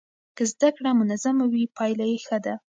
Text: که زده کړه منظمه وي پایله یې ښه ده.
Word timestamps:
که 0.35 0.43
زده 0.53 0.69
کړه 0.75 0.89
منظمه 1.01 1.45
وي 1.53 1.63
پایله 1.77 2.05
یې 2.11 2.17
ښه 2.25 2.37
ده. 2.45 2.53